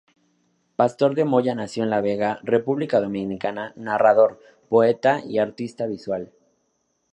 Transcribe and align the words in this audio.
Pastor 0.81 1.13
de 1.13 1.25
Moya 1.25 1.53
Nació 1.53 1.83
en 1.83 1.91
La 1.91 2.01
Vega, 2.01 2.39
República 2.41 2.99
Dominicana 2.99 3.71
Narrador, 3.75 4.41
poeta 4.67 5.21
y 5.23 5.37
artista 5.37 5.85
visual. 5.85 6.31